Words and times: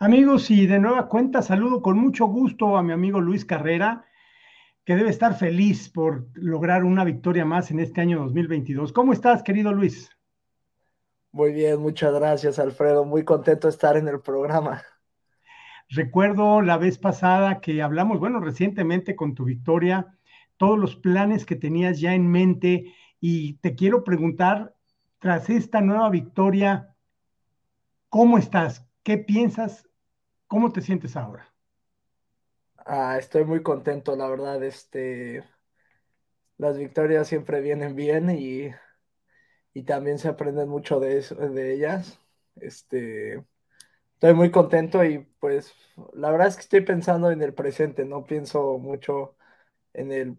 Amigos, 0.00 0.48
y 0.52 0.68
de 0.68 0.78
nueva 0.78 1.08
cuenta 1.08 1.42
saludo 1.42 1.82
con 1.82 1.98
mucho 1.98 2.26
gusto 2.26 2.76
a 2.76 2.84
mi 2.84 2.92
amigo 2.92 3.20
Luis 3.20 3.44
Carrera, 3.44 4.04
que 4.84 4.94
debe 4.94 5.10
estar 5.10 5.36
feliz 5.36 5.88
por 5.88 6.28
lograr 6.34 6.84
una 6.84 7.02
victoria 7.02 7.44
más 7.44 7.72
en 7.72 7.80
este 7.80 8.00
año 8.02 8.20
2022. 8.20 8.92
¿Cómo 8.92 9.12
estás, 9.12 9.42
querido 9.42 9.72
Luis? 9.72 10.16
Muy 11.32 11.52
bien, 11.52 11.80
muchas 11.80 12.14
gracias, 12.14 12.60
Alfredo. 12.60 13.04
Muy 13.04 13.24
contento 13.24 13.66
de 13.66 13.72
estar 13.72 13.96
en 13.96 14.06
el 14.06 14.20
programa. 14.20 14.84
Recuerdo 15.88 16.62
la 16.62 16.78
vez 16.78 16.96
pasada 16.96 17.60
que 17.60 17.82
hablamos, 17.82 18.20
bueno, 18.20 18.38
recientemente 18.38 19.16
con 19.16 19.34
tu 19.34 19.44
victoria, 19.44 20.16
todos 20.58 20.78
los 20.78 20.94
planes 20.94 21.44
que 21.44 21.56
tenías 21.56 21.98
ya 21.98 22.14
en 22.14 22.30
mente 22.30 22.94
y 23.18 23.54
te 23.54 23.74
quiero 23.74 24.04
preguntar, 24.04 24.76
tras 25.18 25.50
esta 25.50 25.80
nueva 25.80 26.08
victoria, 26.08 26.94
¿cómo 28.08 28.38
estás? 28.38 28.86
¿Qué 29.02 29.18
piensas 29.18 29.87
¿Cómo 30.48 30.72
te 30.72 30.80
sientes 30.82 31.16
ahora? 31.16 31.54
Ah, 32.86 33.18
estoy 33.18 33.44
muy 33.44 33.62
contento, 33.62 34.16
la 34.16 34.26
verdad. 34.28 34.62
Este, 34.64 35.44
las 36.58 36.76
victorias 36.78 37.26
siempre 37.28 37.60
vienen 37.62 37.96
bien 37.96 38.28
y, 38.30 38.70
y 39.74 39.82
también 39.84 40.18
se 40.18 40.28
aprenden 40.28 40.68
mucho 40.68 41.00
de, 41.00 41.18
eso, 41.18 41.34
de 41.36 41.74
ellas. 41.74 42.20
Este, 42.56 43.44
estoy 44.14 44.34
muy 44.34 44.50
contento 44.50 45.04
y 45.04 45.20
pues 45.40 45.74
la 46.14 46.30
verdad 46.32 46.48
es 46.48 46.56
que 46.56 46.62
estoy 46.62 46.82
pensando 46.82 47.30
en 47.30 47.42
el 47.42 47.54
presente, 47.54 48.04
no 48.04 48.26
pienso 48.26 48.78
mucho 48.78 49.36
en 49.94 50.12
el, 50.12 50.38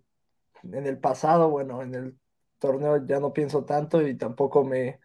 en 0.63 0.87
el 0.87 0.99
pasado, 0.99 1.49
bueno, 1.51 1.83
en 1.83 1.95
el 1.95 2.19
torneo 2.59 3.05
ya 3.07 3.19
no 3.21 3.33
pienso 3.33 3.65
tanto 3.65 4.07
y 4.07 4.17
tampoco 4.17 4.63
me, 4.65 4.99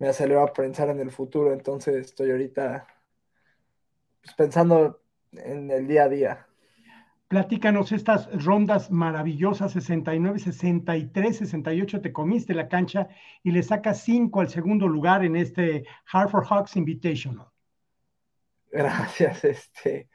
me 0.00 0.08
acelero 0.08 0.42
a 0.44 0.52
pensar 0.54 0.90
en 0.90 1.00
el 1.00 1.12
futuro, 1.12 1.52
entonces 1.54 1.96
estoy 1.96 2.32
ahorita 2.32 2.88
pues, 4.22 4.34
pensando 4.34 5.00
en 5.32 5.70
el 5.70 5.86
día 5.86 6.04
a 6.04 6.08
día. 6.08 6.48
Platícanos 7.28 7.92
estas 7.92 8.30
rondas 8.42 8.90
maravillosas, 8.90 9.72
69, 9.72 10.38
63, 10.38 11.36
68, 11.36 12.00
te 12.00 12.12
comiste 12.12 12.54
la 12.54 12.68
cancha 12.68 13.08
y 13.42 13.50
le 13.50 13.62
sacas 13.62 14.00
5 14.00 14.40
al 14.40 14.48
segundo 14.48 14.88
lugar 14.88 15.22
en 15.24 15.36
este 15.36 15.84
Hartford 16.10 16.46
Hawks 16.46 16.76
Invitational. 16.76 17.48
Gracias, 18.72 19.44
este. 19.44 20.08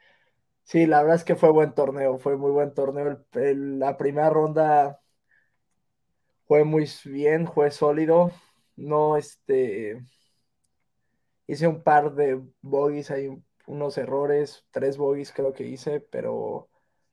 Sí, 0.64 0.86
la 0.86 1.02
verdad 1.02 1.16
es 1.16 1.24
que 1.24 1.36
fue 1.36 1.50
buen 1.52 1.74
torneo, 1.74 2.18
fue 2.18 2.36
muy 2.36 2.50
buen 2.50 2.74
torneo. 2.74 3.24
la 3.32 3.96
primera 3.96 4.30
ronda 4.30 5.00
fue 6.46 6.64
muy 6.64 6.88
bien, 7.04 7.46
fue 7.46 7.70
sólido. 7.70 8.32
No, 8.74 9.16
este. 9.16 10.04
Hice 11.46 11.68
un 11.68 11.82
par 11.82 12.14
de 12.14 12.40
bogies 12.62 13.10
ahí 13.10 13.28
unos 13.66 13.98
errores, 13.98 14.66
tres 14.70 14.96
bogies 14.96 15.32
creo 15.32 15.52
que 15.52 15.66
hice, 15.66 16.00
pero 16.00 16.68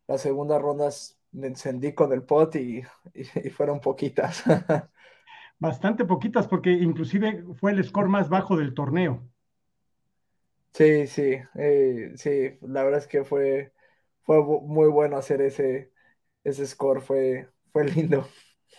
las 0.08 0.22
segundas 0.22 0.62
rondas 0.62 1.18
me 1.32 1.48
encendí 1.48 1.94
con 1.94 2.12
el 2.14 2.24
pot 2.24 2.56
y, 2.56 2.84
fueron 3.56 3.80
poquitas. 3.80 4.44
Bastante 5.60 6.06
poquitas 6.06 6.48
porque 6.48 6.72
inclusive 6.72 7.44
fue 7.56 7.72
el 7.72 7.84
score 7.84 8.10
más 8.10 8.30
bajo 8.30 8.58
del 8.58 8.74
torneo. 8.74 9.24
Sí, 10.74 11.06
sí, 11.08 11.36
eh, 11.56 12.14
sí, 12.16 12.58
la 12.62 12.84
verdad 12.84 13.00
es 13.00 13.08
que 13.08 13.24
fue, 13.24 13.74
fue 14.22 14.42
muy 14.44 14.88
bueno 14.88 15.18
hacer 15.18 15.42
ese, 15.42 15.92
ese 16.44 16.66
score, 16.66 17.02
fue, 17.02 17.50
fue 17.72 17.86
lindo. 17.86 18.28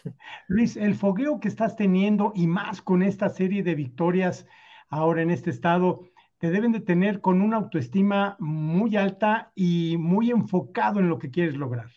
Luis, 0.49 0.77
el 0.77 0.95
fogueo 0.95 1.39
que 1.39 1.49
estás 1.49 1.77
teniendo 1.77 2.33
y 2.35 2.47
más 2.47 2.83
con 2.83 3.03
esta 3.03 3.29
serie 3.29 3.63
de 3.63 3.75
victorias 3.75 4.47
ahora 4.89 5.23
en 5.23 5.31
este 5.31 5.51
estado, 5.51 6.09
te 6.43 6.51
deben 6.51 6.73
de 6.73 6.81
tener 6.81 7.21
con 7.21 7.41
una 7.41 7.57
autoestima 7.57 8.37
muy 8.41 8.97
alta 8.97 9.53
y 9.55 9.97
muy 9.97 10.33
enfocado 10.33 10.99
en 10.99 11.09
lo 11.09 11.21
que 11.21 11.31
quieres 11.31 11.55
lograr. 11.55 11.93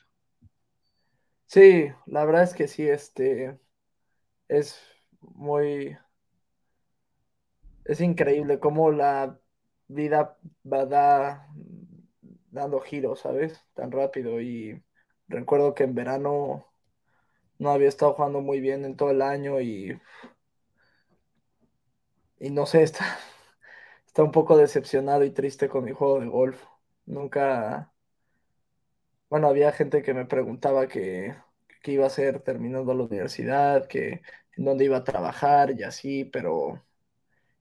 Sí, 1.48 1.88
la 2.06 2.26
verdad 2.26 2.44
es 2.44 2.54
que 2.54 2.68
sí, 2.68 2.88
este 2.88 3.58
es 4.48 4.80
muy 5.20 5.98
es 7.86 8.02
increíble 8.02 8.60
cómo 8.60 8.92
la 8.92 9.40
vida 9.88 10.38
va 10.72 11.48
dando 12.52 12.82
giros, 12.82 13.22
¿sabes? 13.22 13.66
Tan 13.74 13.92
rápido 13.92 14.40
y 14.42 14.80
recuerdo 15.28 15.74
que 15.74 15.86
en 15.86 15.96
verano 15.96 16.68
no 17.58 17.72
había 17.72 17.88
estado 17.90 18.14
jugando 18.14 18.42
muy 18.42 18.60
bien 18.60 18.86
en 18.86 18.96
todo 18.96 19.10
el 19.10 19.24
año 19.24 19.60
y 19.60 20.00
y 22.38 22.52
no 22.52 22.68
sé, 22.68 22.84
está 22.84 23.06
está 24.16 24.24
un 24.24 24.32
poco 24.32 24.56
decepcionado 24.56 25.26
y 25.26 25.32
triste 25.32 25.68
con 25.68 25.84
mi 25.84 25.92
juego 25.92 26.22
de 26.22 26.28
golf. 26.28 26.64
Nunca, 27.06 27.92
bueno, 29.30 29.48
había 29.50 29.74
gente 29.74 30.02
que 30.04 30.14
me 30.14 30.26
preguntaba 30.26 30.88
qué 30.88 31.36
iba 31.84 32.06
a 32.06 32.08
hacer 32.08 32.40
terminando 32.40 32.94
la 32.94 33.04
universidad, 33.04 33.88
que 33.88 34.22
en 34.56 34.64
dónde 34.64 34.86
iba 34.86 34.96
a 34.96 35.04
trabajar 35.04 35.72
y 35.78 35.84
así, 35.84 36.24
pero 36.24 36.82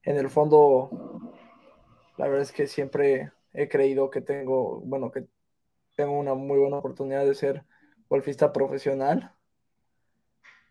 en 0.03 0.15
el 0.15 0.29
fondo, 0.29 0.89
la 2.17 2.25
verdad 2.27 2.43
es 2.43 2.53
que 2.53 2.67
siempre 2.67 3.33
he 3.51 3.67
creído 3.67 4.09
que 4.09 4.21
tengo, 4.21 4.79
bueno, 4.79 5.11
que 5.11 5.27
tengo 5.97 6.17
una 6.17 6.35
muy 6.35 6.57
buena 6.57 6.77
oportunidad 6.77 7.25
de 7.25 7.35
ser 7.35 7.65
golfista 8.07 8.53
profesional. 8.53 9.35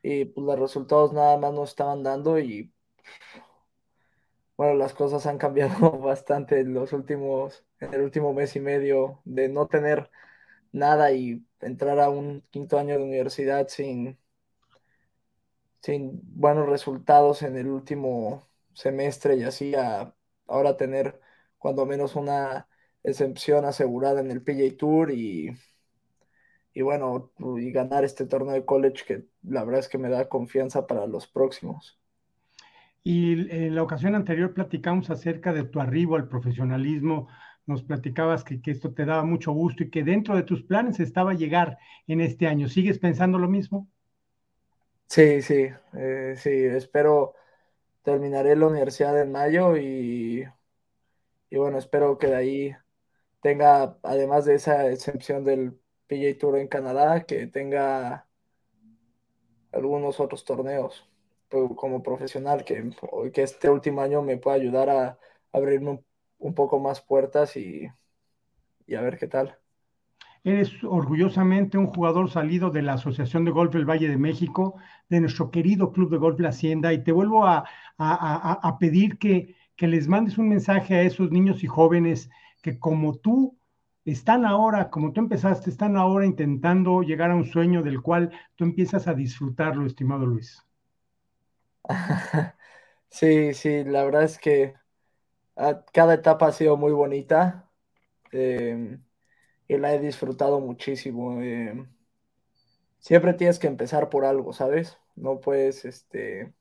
Y 0.02 0.24
pues 0.24 0.46
los 0.46 0.58
resultados 0.58 1.12
nada 1.12 1.36
más 1.36 1.52
no 1.52 1.64
estaban 1.64 2.02
dando 2.02 2.38
y 2.38 2.72
bueno, 4.56 4.74
las 4.74 4.94
cosas 4.94 5.26
han 5.26 5.38
cambiado 5.38 5.92
bastante 6.00 6.60
en 6.60 6.74
los 6.74 6.92
últimos, 6.92 7.64
en 7.80 7.94
el 7.94 8.02
último 8.02 8.32
mes 8.34 8.56
y 8.56 8.60
medio 8.60 9.20
de 9.24 9.48
no 9.48 9.66
tener 9.68 10.10
nada 10.72 11.12
y 11.12 11.44
entrar 11.60 12.00
a 12.00 12.10
un 12.10 12.42
quinto 12.50 12.78
año 12.78 12.98
de 12.98 13.04
universidad 13.04 13.68
sin, 13.68 14.18
sin 15.82 16.20
buenos 16.24 16.68
resultados 16.68 17.42
en 17.42 17.56
el 17.56 17.68
último 17.68 18.48
semestre 18.72 19.36
y 19.36 19.42
así 19.44 19.74
a 19.74 20.14
ahora 20.46 20.76
tener 20.76 21.20
cuando 21.58 21.86
menos 21.86 22.16
una 22.16 22.68
excepción 23.02 23.64
asegurada 23.64 24.20
en 24.20 24.30
el 24.30 24.42
PJ 24.42 24.76
Tour 24.76 25.10
y, 25.12 25.50
y 26.74 26.82
bueno, 26.82 27.32
y 27.58 27.70
ganar 27.72 28.04
este 28.04 28.26
torneo 28.26 28.52
de 28.54 28.64
college 28.66 29.04
que 29.06 29.26
la 29.42 29.64
verdad 29.64 29.80
es 29.80 29.88
que 29.88 29.98
me 29.98 30.10
da 30.10 30.28
confianza 30.28 30.86
para 30.86 31.06
los 31.06 31.26
próximos. 31.26 31.98
Y 33.06 33.50
en 33.54 33.74
la 33.74 33.82
ocasión 33.82 34.14
anterior 34.14 34.54
platicamos 34.54 35.10
acerca 35.10 35.52
de 35.52 35.64
tu 35.64 35.78
arribo 35.78 36.16
al 36.16 36.26
profesionalismo, 36.26 37.28
nos 37.66 37.82
platicabas 37.82 38.44
que, 38.44 38.58
esto 38.64 38.94
te 38.94 39.04
daba 39.04 39.24
mucho 39.24 39.52
gusto 39.52 39.82
y 39.82 39.90
que 39.90 40.02
dentro 40.02 40.34
de 40.34 40.42
tus 40.42 40.62
planes 40.62 41.00
estaba 41.00 41.34
llegar 41.34 41.76
en 42.06 42.22
este 42.22 42.46
año. 42.46 42.66
¿Sigues 42.66 42.98
pensando 42.98 43.38
lo 43.38 43.46
mismo? 43.46 43.86
Sí, 45.06 45.42
sí, 45.42 45.68
eh, 45.98 46.34
sí, 46.38 46.50
espero 46.50 47.34
terminaré 48.02 48.56
la 48.56 48.68
universidad 48.68 49.20
en 49.20 49.32
mayo 49.32 49.76
y, 49.76 50.46
y 51.50 51.56
bueno, 51.56 51.76
espero 51.76 52.16
que 52.16 52.28
de 52.28 52.36
ahí 52.36 52.76
tenga, 53.42 53.98
además 54.02 54.46
de 54.46 54.54
esa 54.54 54.90
excepción 54.90 55.44
del 55.44 55.78
PJ 56.06 56.38
Tour 56.38 56.56
en 56.56 56.68
Canadá, 56.68 57.24
que 57.24 57.46
tenga 57.48 58.26
algunos 59.72 60.20
otros 60.20 60.44
torneos 60.46 61.06
como 61.76 62.02
profesional, 62.02 62.64
que, 62.64 62.90
que 63.32 63.42
este 63.42 63.70
último 63.70 64.00
año 64.00 64.22
me 64.22 64.36
pueda 64.36 64.56
ayudar 64.56 64.90
a, 64.90 65.18
abrirme 65.54 66.02
un, 66.38 66.54
poco 66.54 66.78
más 66.78 67.00
puertas 67.00 67.56
y, 67.56 67.88
y 68.86 68.94
a 68.94 69.00
ver 69.00 69.18
qué 69.18 69.28
tal. 69.28 69.56
Eres 70.42 70.72
orgullosamente 70.84 71.78
un 71.78 71.86
jugador 71.86 72.30
salido 72.30 72.70
de 72.70 72.82
la 72.82 72.94
Asociación 72.94 73.46
de 73.46 73.50
Golf 73.50 73.72
del 73.72 73.88
Valle 73.88 74.08
de 74.08 74.18
México, 74.18 74.74
de 75.08 75.20
nuestro 75.20 75.50
querido 75.50 75.92
Club 75.92 76.10
de 76.10 76.18
Golf 76.18 76.38
La 76.40 76.50
Hacienda, 76.50 76.92
y 76.92 77.02
te 77.02 77.12
vuelvo 77.12 77.46
a, 77.46 77.64
a, 77.96 78.52
a, 78.62 78.78
pedir 78.78 79.16
que, 79.16 79.54
que, 79.76 79.86
les 79.86 80.06
mandes 80.06 80.36
un 80.36 80.48
mensaje 80.48 80.96
a 80.96 81.02
esos 81.02 81.30
niños 81.30 81.64
y 81.64 81.66
jóvenes 81.66 82.28
que 82.60 82.78
como 82.78 83.14
tú 83.14 83.56
están 84.04 84.44
ahora, 84.44 84.90
como 84.90 85.12
tú 85.12 85.20
empezaste, 85.20 85.70
están 85.70 85.96
ahora 85.96 86.26
intentando 86.26 87.02
llegar 87.02 87.30
a 87.30 87.36
un 87.36 87.46
sueño 87.46 87.82
del 87.82 88.02
cual 88.02 88.30
tú 88.56 88.64
empiezas 88.64 89.08
a 89.08 89.14
disfrutarlo, 89.14 89.86
estimado 89.86 90.26
Luis. 90.26 90.63
Sí, 93.10 93.54
sí, 93.54 93.84
la 93.84 94.04
verdad 94.04 94.24
es 94.24 94.38
que 94.38 94.74
cada 95.92 96.14
etapa 96.14 96.46
ha 96.48 96.52
sido 96.52 96.76
muy 96.76 96.92
bonita 96.92 97.70
em, 98.32 99.04
y 99.68 99.78
la 99.78 99.94
he 99.94 100.00
disfrutado 100.00 100.60
muchísimo. 100.60 101.40
Em, 101.42 101.88
siempre 102.98 103.34
tienes 103.34 103.58
que 103.60 103.66
empezar 103.68 104.10
por 104.10 104.24
algo, 104.24 104.52
¿sabes? 104.52 104.98
No 105.16 105.40
puedes, 105.40 105.84
este, 105.84 106.52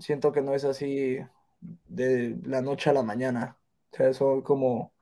siento 0.00 0.32
que 0.32 0.42
no 0.42 0.54
es 0.54 0.64
así 0.64 1.18
de 1.60 2.38
la 2.44 2.62
noche 2.62 2.90
a 2.90 2.92
la 2.92 3.02
mañana. 3.02 3.58
O 3.92 3.96
sea, 3.96 4.12
son 4.14 4.42
como 4.42 4.92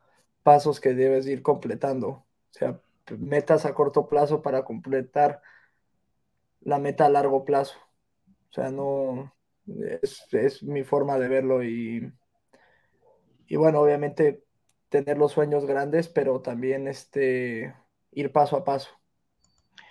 pasos 0.43 0.81
que 0.81 0.95
debes 0.95 1.27
ir 1.27 1.43
completando. 1.43 2.09
O 2.11 2.27
sea, 2.51 2.81
metas 3.19 3.67
a 3.67 3.75
corto 3.75 4.09
plazo 4.09 4.43
para 4.43 4.65
completar 4.65 5.43
la 6.61 6.79
meta 6.79 7.07
a 7.07 7.09
largo 7.09 7.47
plazo. 7.47 7.79
O 8.57 8.59
sea, 8.59 8.71
no, 8.71 9.35
es, 10.33 10.63
mi 10.63 10.83
forma 10.83 11.19
de 11.19 11.29
verlo 11.29 11.63
y, 11.63 12.11
y 13.49 13.57
bueno, 13.57 13.81
obviamente 13.81 14.45
tener 14.89 15.19
los 15.19 15.33
sueños 15.33 15.67
grandes, 15.67 16.09
pero 16.09 16.41
también 16.41 16.89
este, 16.89 17.75
ir 18.13 18.33
paso 18.33 18.57
a 18.57 18.65
paso. 18.65 18.89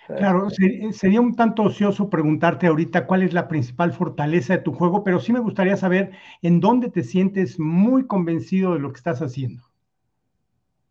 Claro, 0.08 0.48
sería 0.90 1.20
un 1.20 1.36
tanto 1.36 1.62
ocioso 1.62 2.10
preguntarte 2.10 2.66
ahorita 2.66 3.06
cuál 3.06 3.22
es 3.22 3.32
la 3.32 3.46
principal 3.46 3.92
fortaleza 3.92 4.54
de 4.54 4.62
tu 4.64 4.72
juego, 4.72 5.04
pero 5.04 5.20
sí 5.20 5.32
me 5.32 5.38
gustaría 5.38 5.76
saber 5.76 6.10
en 6.42 6.58
dónde 6.58 6.90
te 6.90 7.04
sientes 7.04 7.60
muy 7.60 8.08
convencido 8.08 8.72
de 8.72 8.80
lo 8.80 8.90
que 8.90 8.98
estás 8.98 9.22
haciendo. 9.22 9.62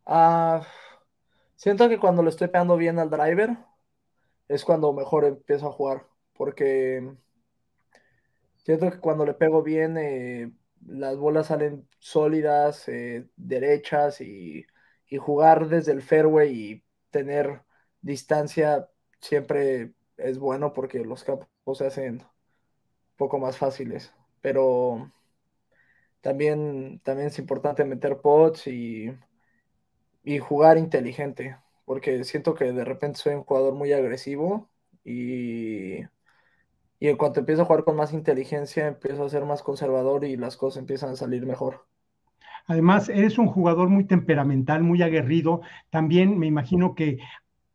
Ah, 0.06 0.66
siento 1.58 1.90
que 1.90 2.00
cuando 2.00 2.24
le 2.24 2.30
estoy 2.30 2.48
pegando 2.48 2.78
bien 2.78 3.00
al 3.00 3.10
driver 3.10 3.58
es 4.48 4.64
cuando 4.64 4.94
mejor 4.94 5.26
empiezo 5.26 5.68
a 5.68 5.74
jugar, 5.74 6.06
porque 6.34 7.18
siento 8.66 8.92
que 8.92 9.00
cuando 9.00 9.26
le 9.26 9.36
pego 9.36 9.64
bien 9.64 9.98
eh, 9.98 10.52
las 10.88 11.18
bolas 11.18 11.48
salen 11.48 11.88
sólidas, 12.00 12.88
eh, 12.90 13.28
derechas 13.38 14.22
y, 14.22 14.66
y 15.10 15.18
jugar 15.18 15.70
desde 15.70 15.94
el 15.94 16.02
fairway 16.04 16.54
y 16.54 16.86
tener 17.12 17.64
distancia 18.02 18.90
siempre 19.22 19.94
es 20.18 20.40
bueno 20.40 20.74
porque 20.74 21.04
los 21.06 21.24
campos 21.24 21.50
se 21.78 21.88
hacen 21.88 22.16
un 22.22 22.28
poco 23.18 23.40
más 23.40 23.58
fáciles, 23.58 24.14
pero 24.42 25.12
también, 26.22 27.00
también 27.04 27.28
es 27.28 27.40
importante 27.40 27.86
meter 27.86 28.20
pots 28.22 28.68
y, 28.68 29.12
y 30.24 30.40
jugar 30.40 30.78
inteligente, 30.78 31.58
porque 31.86 32.24
siento 32.24 32.56
que 32.56 32.72
de 32.74 32.86
repente 32.86 33.20
soy 33.20 33.36
un 33.36 33.44
jugador 33.44 33.74
muy 33.76 33.94
agresivo 33.94 34.70
y, 35.04 36.02
y 37.00 37.08
en 37.10 37.18
cuanto 37.18 37.40
empiezo 37.42 37.64
a 37.64 37.66
jugar 37.66 37.84
con 37.84 37.96
más 37.96 38.14
inteligencia, 38.14 38.88
empiezo 38.88 39.26
a 39.26 39.30
ser 39.30 39.46
más 39.46 39.64
conservador 39.64 40.26
y 40.26 40.38
las 40.38 40.58
cosas 40.58 40.80
empiezan 40.80 41.12
a 41.12 41.16
salir 41.16 41.46
mejor. 41.46 41.86
Además, 42.68 43.10
eres 43.10 43.38
un 43.40 43.48
jugador 43.48 43.90
muy 43.90 44.06
temperamental, 44.06 44.84
muy 44.84 45.02
aguerrido. 45.02 45.62
También 45.90 46.38
me 46.38 46.48
imagino 46.48 46.94
que 46.96 47.18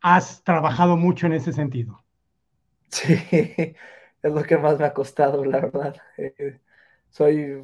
has 0.01 0.45
trabajado 0.45 0.97
mucho 0.97 1.27
en 1.27 1.35
ese 1.35 1.53
sentido. 1.53 2.05
Sí, 2.91 3.15
es 4.23 4.33
lo 4.33 4.43
que 4.43 4.59
más 4.59 4.79
me 4.79 4.85
ha 4.87 4.95
costado, 4.95 5.45
la 5.45 5.61
verdad. 5.61 5.97
Eh, 6.19 6.61
soy, 7.11 7.63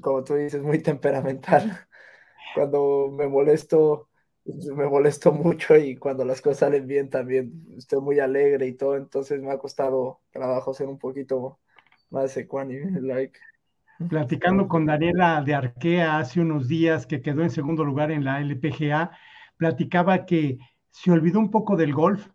como 0.00 0.24
tú 0.24 0.34
dices, 0.34 0.62
muy 0.62 0.80
temperamental. 0.82 1.86
Cuando 2.54 3.10
me 3.12 3.28
molesto, 3.28 4.08
me 4.76 4.86
molesto 4.86 5.32
mucho 5.32 5.76
y 5.76 5.96
cuando 5.96 6.24
las 6.24 6.40
cosas 6.40 6.58
salen 6.58 6.86
bien 6.86 7.10
también 7.10 7.66
estoy 7.76 8.00
muy 8.00 8.20
alegre 8.20 8.66
y 8.66 8.74
todo, 8.74 8.96
entonces 8.96 9.40
me 9.40 9.50
ha 9.50 9.58
costado 9.58 10.20
trabajo 10.30 10.74
ser 10.74 10.88
un 10.88 10.98
poquito 10.98 11.58
más 12.10 12.36
ecuánime, 12.36 13.00
like. 13.00 13.38
Platicando 14.08 14.68
con 14.68 14.84
Daniela 14.84 15.42
de 15.42 15.54
Arkea 15.54 16.18
hace 16.18 16.40
unos 16.40 16.68
días, 16.68 17.06
que 17.06 17.22
quedó 17.22 17.42
en 17.42 17.50
segundo 17.50 17.82
lugar 17.82 18.10
en 18.10 18.24
la 18.24 18.40
LPGA, 18.40 19.10
platicaba 19.56 20.26
que 20.26 20.58
se 20.90 21.10
olvidó 21.10 21.38
un 21.38 21.50
poco 21.50 21.76
del 21.76 21.94
golf 21.94 22.28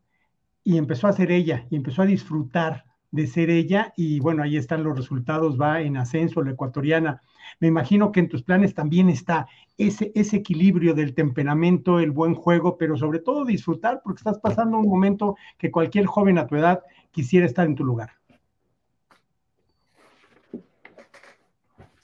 y 0.63 0.77
empezó 0.77 1.07
a 1.07 1.13
ser 1.13 1.31
ella, 1.31 1.67
y 1.69 1.75
empezó 1.75 2.01
a 2.01 2.07
disfrutar 2.07 2.85
de 3.11 3.27
ser 3.27 3.49
ella, 3.49 3.93
y 3.97 4.19
bueno, 4.19 4.41
ahí 4.41 4.57
están 4.57 4.83
los 4.83 4.97
resultados, 4.97 5.59
va 5.59 5.81
en 5.81 5.97
ascenso 5.97 6.41
la 6.41 6.51
ecuatoriana. 6.51 7.21
Me 7.59 7.67
imagino 7.67 8.11
que 8.11 8.21
en 8.21 8.29
tus 8.29 8.43
planes 8.43 8.73
también 8.73 9.09
está 9.09 9.47
ese, 9.77 10.11
ese 10.15 10.37
equilibrio 10.37 10.93
del 10.93 11.13
temperamento, 11.13 11.99
el 11.99 12.11
buen 12.11 12.33
juego, 12.35 12.77
pero 12.77 12.95
sobre 12.95 13.19
todo 13.19 13.43
disfrutar, 13.43 14.01
porque 14.03 14.19
estás 14.19 14.39
pasando 14.39 14.77
un 14.77 14.87
momento 14.87 15.35
que 15.57 15.71
cualquier 15.71 16.05
joven 16.05 16.37
a 16.37 16.47
tu 16.47 16.55
edad 16.55 16.81
quisiera 17.11 17.45
estar 17.45 17.65
en 17.65 17.75
tu 17.75 17.83
lugar. 17.83 18.11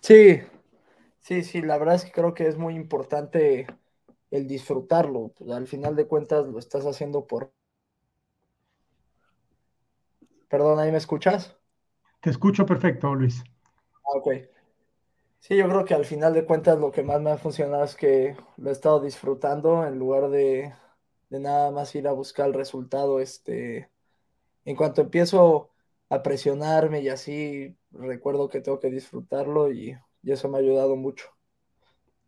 Sí, 0.02 0.40
sí, 1.20 1.44
sí, 1.44 1.62
la 1.62 1.78
verdad 1.78 1.96
es 1.96 2.06
que 2.06 2.12
creo 2.12 2.34
que 2.34 2.48
es 2.48 2.58
muy 2.58 2.76
importante 2.76 3.68
el 4.32 4.48
disfrutarlo. 4.48 5.34
Al 5.54 5.68
final 5.68 5.96
de 5.96 6.08
cuentas 6.08 6.48
lo 6.48 6.60
estás 6.60 6.86
haciendo 6.86 7.26
por... 7.26 7.52
Perdón, 10.50 10.80
¿ahí 10.80 10.92
me 10.92 10.98
escuchas? 10.98 11.56
Te 12.22 12.30
escucho 12.30 12.64
perfecto, 12.64 13.16
Luis. 13.16 13.44
Ah, 14.06 14.18
ok. 14.18 14.28
Sí, 15.40 15.56
yo 15.56 15.68
creo 15.70 15.86
que 15.86 15.94
al 15.94 16.06
final 16.06 16.34
de 16.34 16.46
cuentas 16.46 16.78
lo 16.80 16.92
que 16.92 17.04
más 17.04 17.22
me 17.22 17.32
ha 17.32 17.38
funcionado 17.38 17.84
es 17.84 17.96
que 17.96 18.36
lo 18.58 18.70
he 18.70 18.74
estado 18.74 19.00
disfrutando 19.00 19.86
en 19.86 19.98
lugar 19.98 20.30
de, 20.30 20.74
de 21.30 21.40
nada 21.40 21.72
más 21.72 21.96
ir 21.96 22.08
a 22.08 22.12
buscar 22.12 22.48
el 22.48 22.54
resultado. 22.54 23.20
Este, 23.22 23.90
en 24.66 24.76
cuanto 24.76 25.02
empiezo 25.02 25.72
a 26.10 26.24
presionarme 26.24 27.02
y 27.02 27.10
así, 27.10 27.78
recuerdo 27.92 28.50
que 28.50 28.62
tengo 28.62 28.80
que 28.80 28.92
disfrutarlo 28.92 29.72
y, 29.72 29.98
y 30.24 30.32
eso 30.34 30.50
me 30.50 30.58
ha 30.58 30.62
ayudado 30.62 30.96
mucho 30.98 31.28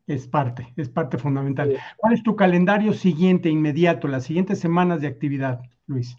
es 0.07 0.27
parte, 0.27 0.73
es 0.75 0.89
parte 0.89 1.17
fundamental. 1.17 1.71
¿Cuál 1.95 2.13
es 2.13 2.21
tu 2.23 2.35
calendario 2.35 2.91
siguiente, 2.93 3.47
inmediato, 3.49 4.07
las 4.09 4.25
siguientes 4.25 4.59
semanas 4.59 4.99
de 5.01 5.07
actividad, 5.07 5.61
Luis? 5.87 6.17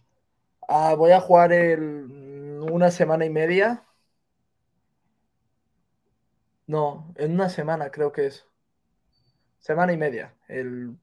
Ah, 0.72 0.94
voy 0.94 1.10
a 1.12 1.20
jugar 1.20 1.52
el, 1.52 2.60
una 2.70 2.90
semana 2.90 3.24
y 3.26 3.30
media. 3.30 3.84
No, 6.66 7.12
en 7.16 7.32
una 7.32 7.48
semana 7.50 7.90
creo 7.90 8.12
que 8.12 8.26
es. 8.26 8.46
Semana 9.60 9.92
y 9.92 9.96
media. 9.96 10.34
El, 10.48 10.96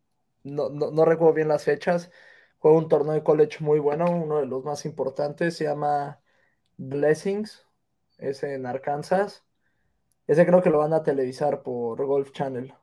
no, 0.44 0.69
no, 0.69 1.06
recuerdo 1.06 1.34
bien 1.34 1.48
las 1.50 1.64
fechas. 1.66 2.12
Juego 2.60 2.78
un 2.78 2.90
torneo 2.90 3.14
de 3.14 3.24
college 3.24 3.58
muy 3.64 3.80
bueno, 3.80 4.06
uno 4.12 4.40
de 4.40 4.46
los 4.48 4.64
más 4.64 4.86
importantes. 4.86 5.58
Se 5.58 5.66
llama 5.66 6.22
Blessings. 6.78 7.66
Es 8.18 8.44
en 8.44 8.66
Arkansas. 8.66 9.46
Ese 10.28 10.46
creo 10.46 10.62
que 10.64 10.69
lo 10.72 10.80
van 10.80 10.94
a 10.94 11.04
televisar 11.04 11.64
por 11.64 12.06
Golf 12.06 12.31
Channel. 12.31 12.74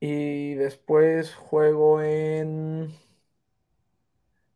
Y 0.00 0.54
después 0.54 1.34
juego 1.34 2.02
en... 2.02 2.94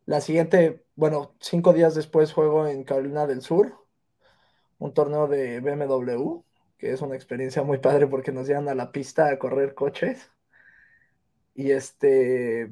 La 0.07 0.21
siguiente, 0.21 0.85
bueno, 0.95 1.35
cinco 1.41 1.73
días 1.73 1.93
después 1.93 2.31
juego 2.31 2.65
en 2.65 2.85
Carolina 2.85 3.27
del 3.27 3.41
Sur, 3.41 3.75
un 4.79 4.93
torneo 4.93 5.27
de 5.27 5.59
BMW, 5.59 6.43
que 6.77 6.93
es 6.93 7.01
una 7.01 7.15
experiencia 7.15 7.61
muy 7.61 7.79
padre 7.79 8.07
porque 8.07 8.31
nos 8.31 8.47
llevan 8.47 8.69
a 8.69 8.73
la 8.73 8.93
pista 8.93 9.27
a 9.27 9.37
correr 9.37 9.75
coches. 9.75 10.31
Y 11.53 11.71
este, 11.71 12.71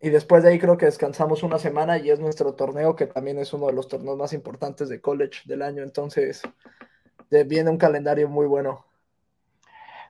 y 0.00 0.08
después 0.08 0.42
de 0.42 0.48
ahí 0.48 0.58
creo 0.58 0.78
que 0.78 0.86
descansamos 0.86 1.42
una 1.42 1.58
semana 1.58 1.98
y 1.98 2.10
es 2.10 2.18
nuestro 2.18 2.54
torneo, 2.54 2.96
que 2.96 3.08
también 3.08 3.38
es 3.38 3.52
uno 3.52 3.66
de 3.66 3.74
los 3.74 3.86
torneos 3.86 4.16
más 4.16 4.32
importantes 4.32 4.88
de 4.88 5.02
college 5.02 5.42
del 5.44 5.60
año. 5.60 5.82
Entonces, 5.82 6.40
viene 7.46 7.68
un 7.68 7.76
calendario 7.76 8.26
muy 8.26 8.46
bueno. 8.46 8.86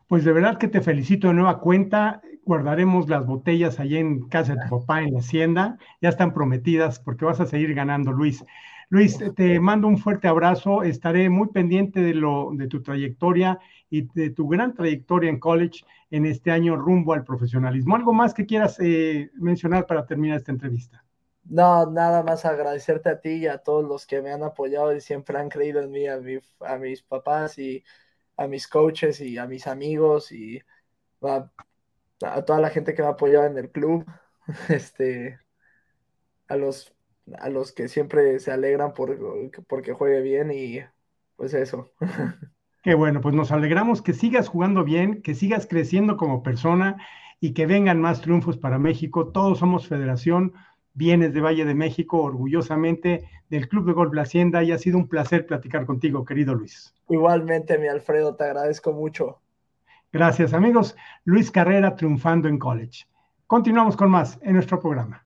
Pues 0.07 0.25
de 0.25 0.33
verdad 0.33 0.57
que 0.59 0.69
te 0.69 0.83
felicito 0.83 1.27
de 1.27 1.35
nueva 1.35 1.59
cuenta. 1.59 2.23
Guardaremos 2.45 3.09
las 3.09 3.27
botellas 3.27 3.81
allá 3.81 3.99
en 3.99 4.29
casa 4.29 4.55
de 4.55 4.61
tu 4.69 4.81
papá 4.81 5.03
en 5.03 5.15
la 5.15 5.21
hacienda. 5.21 5.79
Ya 6.01 6.11
están 6.11 6.33
prometidas 6.35 7.01
porque 7.01 7.25
vas 7.25 7.41
a 7.41 7.47
seguir 7.47 7.75
ganando, 7.75 8.13
Luis. 8.13 8.45
Luis, 8.91 9.19
te 9.35 9.61
mando 9.61 9.89
un 9.89 9.99
fuerte 9.99 10.29
abrazo. 10.29 10.83
Estaré 10.83 11.31
muy 11.31 11.49
pendiente 11.49 12.01
de 12.01 12.15
lo 12.15 12.51
de 12.55 12.69
tu 12.69 12.83
trayectoria 12.83 13.59
y 13.91 14.03
de 14.15 14.31
tu 14.31 14.47
gran 14.49 14.75
trayectoria 14.75 15.31
en 15.31 15.41
college 15.41 15.85
en 16.11 16.27
este 16.27 16.51
año 16.51 16.77
rumbo 16.77 17.13
al 17.15 17.25
profesionalismo. 17.25 17.97
¿Algo 17.97 18.13
más 18.13 18.35
que 18.35 18.47
quieras 18.47 18.79
eh, 18.81 19.31
mencionar 19.35 19.87
para 19.87 20.07
terminar 20.07 20.37
esta 20.37 20.53
entrevista? 20.53 21.05
No, 21.45 21.87
nada 21.91 22.23
más 22.23 22.45
agradecerte 22.47 23.11
a 23.11 23.21
ti 23.21 23.31
y 23.31 23.47
a 23.47 23.59
todos 23.59 23.85
los 23.85 24.07
que 24.07 24.23
me 24.23 24.33
han 24.33 24.43
apoyado 24.43 24.95
y 24.95 25.01
siempre 25.01 25.39
han 25.39 25.51
creído 25.51 25.81
en 25.83 25.91
mí, 25.91 26.07
a, 26.07 26.15
a 26.61 26.79
mis 26.79 27.03
papás 27.03 27.59
y 27.59 27.85
a 28.37 28.47
mis 28.47 28.67
coaches 28.67 29.21
y 29.21 29.37
a 29.39 29.47
mis 29.47 29.67
amigos 29.67 30.33
y 30.33 30.63
a, 32.23 32.43
toda 32.43 32.61
la 32.61 32.71
gente 32.71 32.95
que 32.95 33.03
me 33.03 33.09
ha 33.09 33.13
apoyado 33.13 33.47
en 33.47 33.59
el 33.59 33.71
club, 33.71 34.05
este, 34.69 35.39
a 36.49 36.57
los, 36.57 36.95
a 37.39 37.49
los 37.49 37.73
que 37.73 37.89
siempre 37.89 38.39
se 38.41 38.53
alegran 38.53 38.93
por, 38.93 39.19
porque 39.67 39.93
juegue 39.93 40.21
bien 40.21 40.51
y 40.53 40.81
pues 41.37 41.55
eso. 41.55 41.93
Qué 42.83 42.95
bueno, 42.95 43.23
pues 43.23 43.35
nos 43.35 43.51
alegramos 43.51 44.03
que 44.03 44.13
sigas 44.13 44.49
jugando 44.49 44.85
bien, 44.85 45.23
que 45.23 45.35
sigas 45.35 45.67
creciendo 45.67 46.19
como 46.19 46.43
persona 46.43 46.99
y 47.41 47.55
que 47.55 47.65
vengan 47.67 47.99
más 47.99 48.21
triunfos 48.21 48.59
para 48.59 48.79
México. 48.79 49.29
Todos 49.33 49.59
somos 49.59 49.89
federación 49.89 50.53
vienes 50.95 51.35
de 51.35 51.41
Valle 51.41 51.65
de 51.65 51.75
México, 51.75 52.23
orgullosamente 52.23 53.29
del 53.51 53.69
Club 53.69 53.87
de 53.87 53.93
Golf 53.93 54.15
La 54.15 54.23
Hacienda 54.23 54.63
y 54.63 54.73
ha 54.73 54.79
sido 54.79 54.97
un 54.97 55.09
placer 55.09 55.45
platicar 55.47 55.85
contigo, 55.85 56.25
querido 56.25 56.55
Luis. 56.55 56.95
Igualmente, 57.09 57.79
mi 57.79 57.89
Alfredo, 57.89 58.37
te 58.37 58.45
agradezco 58.45 58.93
mucho. 58.93 59.41
Gracias, 60.15 60.55
amigos. 60.55 60.95
Luis 61.25 61.51
Carrera 61.51 61.97
triunfando 61.97 62.47
en 62.47 62.57
college. 62.57 63.09
Continuamos 63.49 63.97
con 63.97 64.13
más 64.13 64.39
en 64.43 64.53
nuestro 64.53 64.79
programa. 64.79 65.24